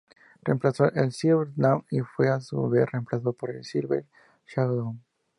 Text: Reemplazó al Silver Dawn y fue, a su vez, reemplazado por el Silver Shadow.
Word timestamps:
Reemplazó 0.43 0.85
al 0.85 1.11
Silver 1.11 1.49
Dawn 1.55 1.85
y 1.91 1.99
fue, 1.99 2.27
a 2.29 2.41
su 2.41 2.67
vez, 2.67 2.91
reemplazado 2.91 3.33
por 3.33 3.51
el 3.51 3.63
Silver 3.63 4.07
Shadow. 4.47 4.95